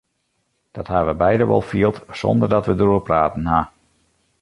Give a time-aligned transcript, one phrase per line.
[0.71, 3.61] Dat ha we beide wol field sonder dat we dêroer praten ha.